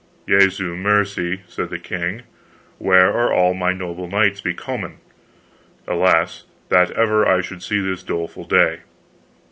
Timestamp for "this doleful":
7.81-8.45